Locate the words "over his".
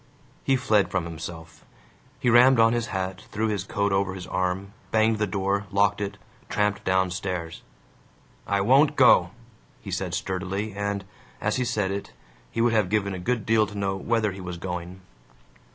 3.93-4.25